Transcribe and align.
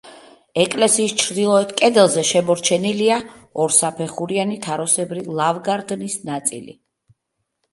ეკლესიის 0.61 1.11
ჩრდილოეთ 1.23 1.73
კედელზე 1.81 2.23
შემორჩენილია 2.29 3.19
ორსაფეხურიანი 3.65 4.59
თაროსებრი 4.65 5.27
ლავგარდნის 5.43 6.17
ნაწილი. 6.33 6.79